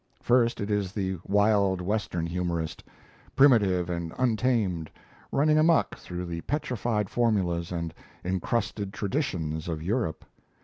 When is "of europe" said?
9.67-10.25